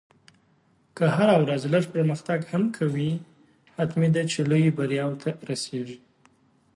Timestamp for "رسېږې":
5.49-5.97